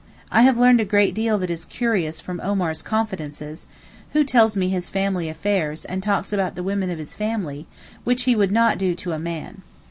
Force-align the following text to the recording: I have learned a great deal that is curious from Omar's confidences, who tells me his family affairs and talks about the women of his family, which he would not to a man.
I 0.31 0.41
have 0.41 0.57
learned 0.57 0.81
a 0.81 0.83
great 0.83 1.13
deal 1.13 1.37
that 1.37 1.51
is 1.51 1.63
curious 1.63 2.19
from 2.19 2.39
Omar's 2.41 2.81
confidences, 2.81 3.67
who 4.13 4.23
tells 4.23 4.57
me 4.57 4.69
his 4.69 4.89
family 4.89 5.29
affairs 5.29 5.85
and 5.85 6.01
talks 6.01 6.33
about 6.33 6.55
the 6.55 6.63
women 6.63 6.89
of 6.89 6.97
his 6.97 7.13
family, 7.13 7.67
which 8.03 8.23
he 8.23 8.35
would 8.35 8.51
not 8.51 8.79
to 8.79 9.11
a 9.11 9.19
man. 9.19 9.61